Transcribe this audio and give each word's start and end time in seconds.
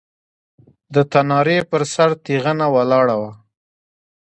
د 0.93 0.95
تنارې 1.11 1.57
پر 1.69 1.81
سر 1.93 2.09
تېغنه 2.25 2.67
ولاړه 2.75 3.15
وه. 3.21 3.31